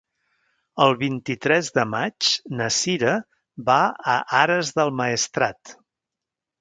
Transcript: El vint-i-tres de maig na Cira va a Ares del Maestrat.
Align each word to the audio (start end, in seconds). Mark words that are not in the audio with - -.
El 0.85 0.95
vint-i-tres 1.01 1.69
de 1.75 1.83
maig 1.91 2.31
na 2.61 2.69
Cira 2.77 3.13
va 3.71 3.77
a 4.17 4.19
Ares 4.43 4.73
del 4.81 4.93
Maestrat. 5.03 5.77